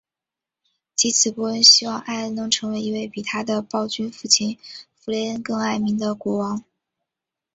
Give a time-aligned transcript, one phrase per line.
[0.95, 4.57] 藉此波恩希望艾恩能成为一位比他的暴君父亲
[4.95, 6.63] 弗雷恩更爱民的国王。